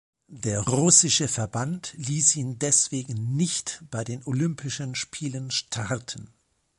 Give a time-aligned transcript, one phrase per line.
[0.31, 6.33] Der russische Verband ließ ihn deswegen nicht bei den Olympischen Spielen starten.